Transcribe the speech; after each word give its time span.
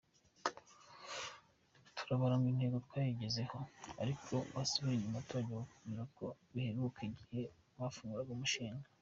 Turabara 1.97 2.35
ngo 2.37 2.47
intego 2.53 2.77
twayigezeho 2.85 3.57
ariko 4.01 4.33
wasubira 4.55 4.93
inyuma 4.95 5.15
abaturage 5.17 5.51
bakakubwira 5.59 6.03
ko 6.15 6.25
biheruka 6.53 6.99
igihe 7.09 7.41
bafunguraga 7.79 8.31
umushinga.” 8.33 8.87